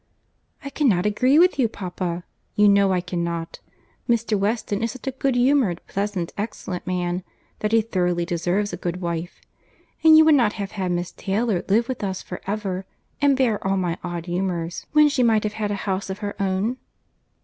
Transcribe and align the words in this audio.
"I 0.63 0.71
cannot 0.71 1.05
agree 1.05 1.37
with 1.37 1.59
you, 1.59 1.67
papa; 1.69 2.23
you 2.55 2.67
know 2.67 2.91
I 2.91 3.01
cannot. 3.01 3.59
Mr. 4.09 4.35
Weston 4.35 4.81
is 4.81 4.93
such 4.93 5.05
a 5.05 5.11
good 5.11 5.35
humoured, 5.35 5.79
pleasant, 5.85 6.33
excellent 6.39 6.87
man, 6.87 7.23
that 7.59 7.71
he 7.71 7.83
thoroughly 7.83 8.25
deserves 8.25 8.73
a 8.73 8.77
good 8.77 8.99
wife;—and 8.99 10.17
you 10.17 10.25
would 10.25 10.33
not 10.33 10.53
have 10.53 10.71
had 10.71 10.89
Miss 10.91 11.11
Taylor 11.11 11.63
live 11.69 11.87
with 11.87 12.03
us 12.03 12.23
for 12.23 12.41
ever, 12.47 12.87
and 13.21 13.37
bear 13.37 13.59
all 13.63 13.77
my 13.77 13.95
odd 14.03 14.25
humours, 14.25 14.87
when 14.91 15.07
she 15.07 15.21
might 15.21 15.43
have 15.43 15.69
a 15.69 15.75
house 15.75 16.09
of 16.09 16.17
her 16.17 16.33
own?" 16.41 16.77